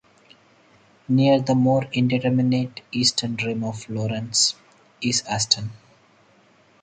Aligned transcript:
Near 1.07 1.41
the 1.41 1.53
more 1.53 1.83
indeterminate 1.93 2.81
eastern 2.91 3.35
rim 3.35 3.63
of 3.63 3.87
Lorentz 3.87 4.55
is 4.99 5.21
Aston. 5.29 5.73